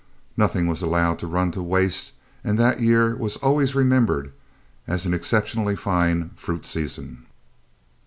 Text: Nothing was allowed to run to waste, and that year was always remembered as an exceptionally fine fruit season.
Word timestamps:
Nothing 0.35 0.65
was 0.65 0.81
allowed 0.81 1.19
to 1.19 1.27
run 1.27 1.51
to 1.51 1.61
waste, 1.61 2.13
and 2.43 2.57
that 2.57 2.79
year 2.79 3.15
was 3.15 3.37
always 3.37 3.75
remembered 3.75 4.33
as 4.87 5.05
an 5.05 5.13
exceptionally 5.13 5.75
fine 5.75 6.31
fruit 6.35 6.65
season. 6.65 7.27